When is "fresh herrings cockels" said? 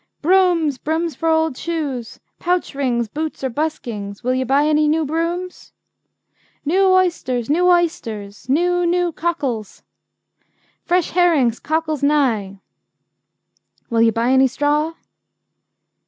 10.85-12.01